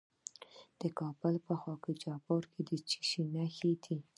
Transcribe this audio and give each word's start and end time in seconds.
د 0.81 0.83
کابل 0.99 1.35
په 1.45 1.53
خاک 1.61 1.83
جبار 2.03 2.43
کې 2.51 2.61
د 2.69 2.71
څه 2.89 2.99
شي 3.09 3.21
نښې 3.33 3.71
دي؟ 3.83 3.97